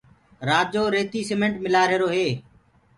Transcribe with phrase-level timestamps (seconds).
[0.49, 2.27] رآجو ريتي سيمٽ ملوآهيرو هي